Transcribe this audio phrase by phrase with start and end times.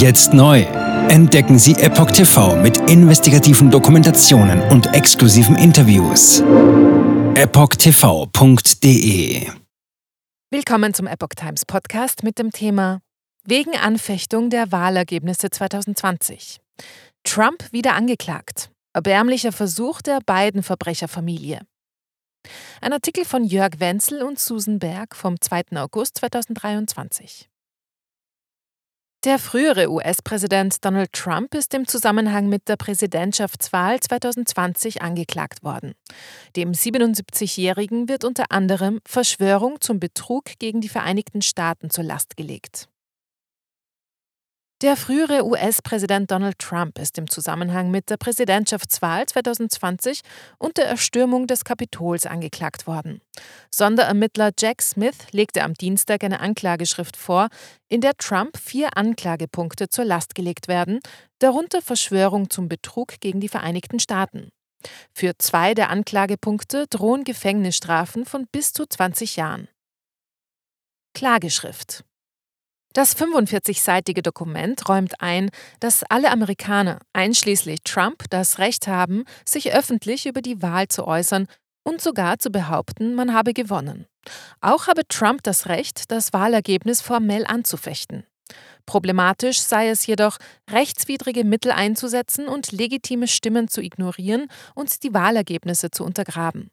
[0.00, 0.62] Jetzt neu.
[1.10, 6.40] Entdecken Sie Epoch TV mit investigativen Dokumentationen und exklusiven Interviews.
[7.34, 8.40] EpochTV.de
[10.50, 13.02] Willkommen zum Epoch Times Podcast mit dem Thema
[13.44, 16.62] Wegen Anfechtung der Wahlergebnisse 2020.
[17.22, 18.70] Trump wieder angeklagt.
[18.94, 21.60] Erbärmlicher Versuch der beiden Verbrecherfamilie.
[22.80, 25.76] Ein Artikel von Jörg Wenzel und Susan Berg vom 2.
[25.76, 27.50] August 2023.
[29.24, 35.92] Der frühere US-Präsident Donald Trump ist im Zusammenhang mit der Präsidentschaftswahl 2020 angeklagt worden.
[36.56, 42.89] Dem 77-Jährigen wird unter anderem Verschwörung zum Betrug gegen die Vereinigten Staaten zur Last gelegt.
[44.82, 50.22] Der frühere US-Präsident Donald Trump ist im Zusammenhang mit der Präsidentschaftswahl 2020
[50.56, 53.20] und der Erstürmung des Kapitols angeklagt worden.
[53.70, 57.48] Sonderermittler Jack Smith legte am Dienstag eine Anklageschrift vor,
[57.90, 61.00] in der Trump vier Anklagepunkte zur Last gelegt werden,
[61.40, 64.48] darunter Verschwörung zum Betrug gegen die Vereinigten Staaten.
[65.12, 69.68] Für zwei der Anklagepunkte drohen Gefängnisstrafen von bis zu 20 Jahren.
[71.12, 72.02] Klageschrift
[72.92, 80.26] das 45-seitige Dokument räumt ein, dass alle Amerikaner, einschließlich Trump, das Recht haben, sich öffentlich
[80.26, 81.46] über die Wahl zu äußern
[81.84, 84.06] und sogar zu behaupten, man habe gewonnen.
[84.60, 88.24] Auch habe Trump das Recht, das Wahlergebnis formell anzufechten.
[88.86, 90.36] Problematisch sei es jedoch,
[90.68, 96.70] rechtswidrige Mittel einzusetzen und legitime Stimmen zu ignorieren und die Wahlergebnisse zu untergraben.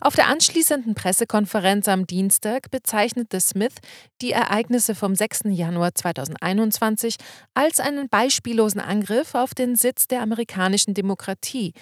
[0.00, 3.74] Auf der anschließenden Pressekonferenz am Dienstag bezeichnete Smith
[4.20, 5.42] die Ereignisse vom 6.
[5.46, 7.16] Januar 2021
[7.54, 11.72] als einen beispiellosen Angriff auf den Sitz der amerikanischen Demokratie,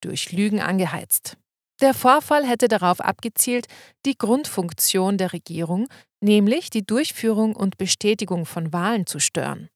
[0.00, 1.36] durch Lügen angeheizt.
[1.80, 3.66] Der Vorfall hätte darauf abgezielt,
[4.04, 5.88] die Grundfunktion der Regierung,
[6.20, 9.68] nämlich die Durchführung und Bestätigung von Wahlen zu stören.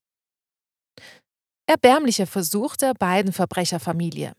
[1.66, 4.32] Erbärmlicher Versuch der beiden Verbrecherfamilie.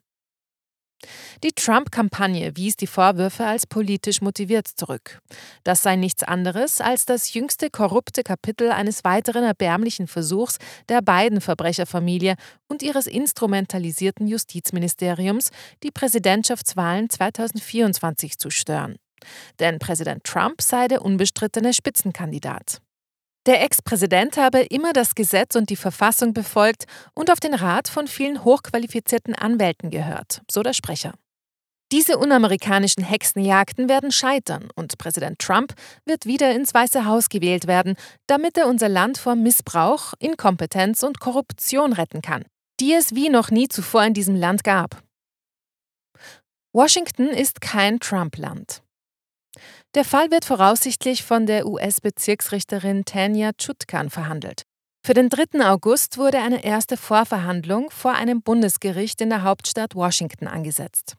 [1.44, 5.20] Die Trump-Kampagne wies die Vorwürfe als politisch motiviert zurück.
[5.64, 10.58] Das sei nichts anderes als das jüngste korrupte Kapitel eines weiteren erbärmlichen Versuchs
[10.90, 12.36] der beiden Verbrecherfamilie
[12.68, 15.52] und ihres instrumentalisierten Justizministeriums,
[15.84, 18.96] die Präsidentschaftswahlen 2024 zu stören.
[19.60, 22.82] Denn Präsident Trump sei der unbestrittene Spitzenkandidat.
[23.46, 28.08] Der Ex-Präsident habe immer das Gesetz und die Verfassung befolgt und auf den Rat von
[28.08, 31.14] vielen hochqualifizierten Anwälten gehört, so der Sprecher.
[31.92, 37.96] Diese unamerikanischen Hexenjagden werden scheitern und Präsident Trump wird wieder ins Weiße Haus gewählt werden,
[38.26, 42.46] damit er unser Land vor Missbrauch, Inkompetenz und Korruption retten kann,
[42.80, 45.04] die es wie noch nie zuvor in diesem Land gab.
[46.74, 48.82] Washington ist kein Trump-Land.
[49.96, 54.64] Der Fall wird voraussichtlich von der US-Bezirksrichterin Tanya Chutkan verhandelt.
[55.06, 55.66] Für den 3.
[55.66, 61.16] August wurde eine erste Vorverhandlung vor einem Bundesgericht in der Hauptstadt Washington angesetzt.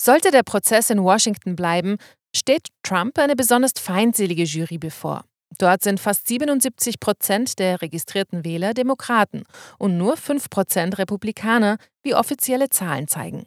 [0.00, 1.96] Sollte der Prozess in Washington bleiben,
[2.36, 5.24] steht Trump eine besonders feindselige Jury bevor.
[5.56, 9.44] Dort sind fast 77 Prozent der registrierten Wähler Demokraten
[9.78, 13.46] und nur 5 Prozent Republikaner, wie offizielle Zahlen zeigen.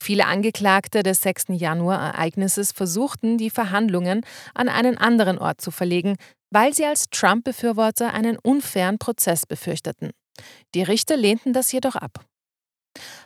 [0.00, 1.46] Viele Angeklagte des 6.
[1.48, 6.16] Januar-Ereignisses versuchten, die Verhandlungen an einen anderen Ort zu verlegen,
[6.50, 10.10] weil sie als Trump-Befürworter einen unfairen Prozess befürchteten.
[10.74, 12.24] Die Richter lehnten das jedoch ab.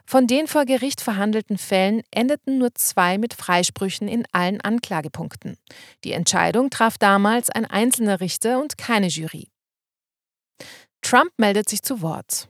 [0.06, 5.56] Von den vor Gericht verhandelten Fällen endeten nur zwei mit Freisprüchen in allen Anklagepunkten.
[6.04, 9.48] Die Entscheidung traf damals ein einzelner Richter und keine Jury.
[11.00, 12.48] Trump meldet sich zu Wort.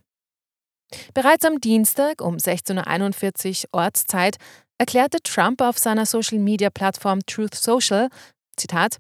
[1.15, 4.37] Bereits am Dienstag um 16.41 Uhr Ortszeit
[4.79, 8.09] erklärte Trump auf seiner Social-Media-Plattform Truth Social,
[8.57, 8.99] Zitat,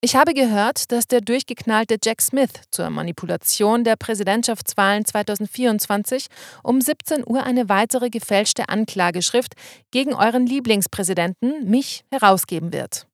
[0.00, 6.28] ich habe gehört, dass der durchgeknallte Jack Smith zur Manipulation der Präsidentschaftswahlen 2024
[6.62, 9.54] um 17 Uhr eine weitere gefälschte Anklageschrift
[9.90, 13.07] gegen euren Lieblingspräsidenten, mich, herausgeben wird.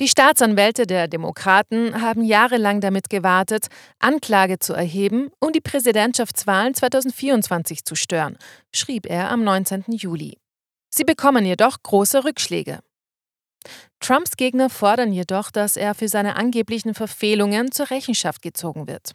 [0.00, 3.66] Die Staatsanwälte der Demokraten haben jahrelang damit gewartet,
[3.98, 8.38] Anklage zu erheben, um die Präsidentschaftswahlen 2024 zu stören,
[8.74, 9.84] schrieb er am 19.
[9.88, 10.38] Juli.
[10.88, 12.78] Sie bekommen jedoch große Rückschläge.
[14.00, 19.12] Trumps Gegner fordern jedoch, dass er für seine angeblichen Verfehlungen zur Rechenschaft gezogen wird.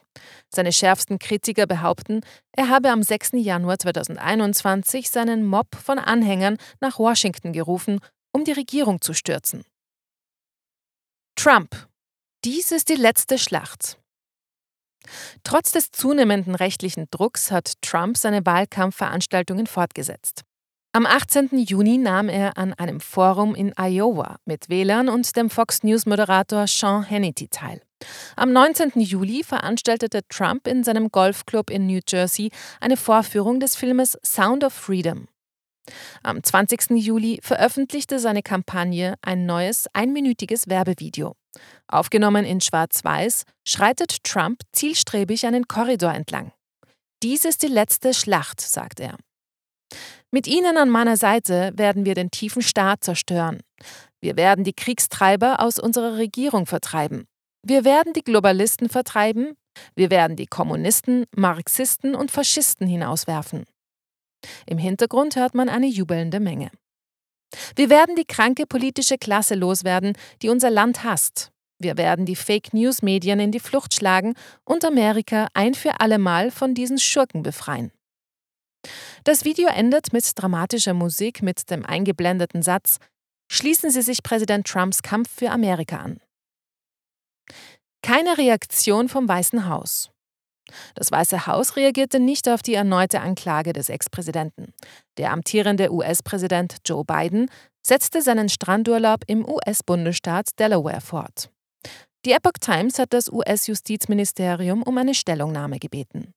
[0.54, 2.22] Seine schärfsten Kritiker behaupten,
[2.56, 3.32] er habe am 6.
[3.34, 9.64] Januar 2021 seinen Mob von Anhängern nach Washington gerufen, um die Regierung zu stürzen.
[11.46, 11.76] Trump.
[12.44, 14.00] Dies ist die letzte Schlacht.
[15.44, 20.42] Trotz des zunehmenden rechtlichen Drucks hat Trump seine Wahlkampfveranstaltungen fortgesetzt.
[20.92, 21.50] Am 18.
[21.60, 27.08] Juni nahm er an einem Forum in Iowa mit Wählern und dem Fox News-Moderator Sean
[27.08, 27.80] Hannity teil.
[28.36, 28.94] Am 19.
[28.96, 32.50] Juli veranstaltete Trump in seinem Golfclub in New Jersey
[32.82, 35.28] eine Vorführung des Filmes Sound of Freedom.
[36.24, 36.92] Am 20.
[36.92, 41.36] Juli veröffentlichte seine Kampagne ein neues einminütiges Werbevideo.
[41.88, 46.52] Aufgenommen in Schwarz-Weiß schreitet Trump zielstrebig einen Korridor entlang.
[47.24, 49.18] Dies ist die letzte Schlacht, sagt er.
[50.32, 53.62] Mit Ihnen an meiner Seite werden wir den tiefen Staat zerstören.
[54.20, 57.26] Wir werden die Kriegstreiber aus unserer Regierung vertreiben.
[57.64, 59.56] Wir werden die Globalisten vertreiben.
[59.96, 63.66] Wir werden die Kommunisten, Marxisten und Faschisten hinauswerfen.
[64.66, 66.72] Im Hintergrund hört man eine jubelnde Menge.
[67.76, 71.52] Wir werden die kranke politische Klasse loswerden, die unser Land hasst.
[71.80, 74.34] Wir werden die Fake News Medien in die Flucht schlagen
[74.64, 77.92] und Amerika ein für allemal von diesen Schurken befreien.
[79.24, 83.00] Das Video endet mit dramatischer Musik mit dem eingeblendeten Satz
[83.52, 86.20] Schließen Sie sich Präsident Trumps Kampf für Amerika an.
[88.02, 90.10] Keine Reaktion vom Weißen Haus.
[90.96, 94.74] Das Weiße Haus reagierte nicht auf die erneute Anklage des Ex-Präsidenten.
[95.18, 97.50] Der amtierende US-Präsident Joe Biden
[97.86, 101.50] setzte seinen Strandurlaub im US-Bundesstaat Delaware fort.
[102.26, 106.34] Die Epoch Times hat das US-Justizministerium um eine Stellungnahme gebeten.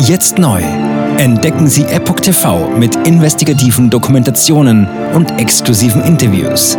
[0.00, 0.62] Jetzt neu.
[1.18, 6.78] Entdecken Sie Epoch TV mit investigativen Dokumentationen und exklusiven Interviews.